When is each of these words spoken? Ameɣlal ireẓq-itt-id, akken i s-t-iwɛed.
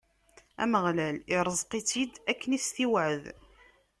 Ameɣlal 0.63 1.15
ireẓq-itt-id, 1.35 2.13
akken 2.31 2.51
i 2.57 2.59
s-t-iwɛed. 2.63 3.23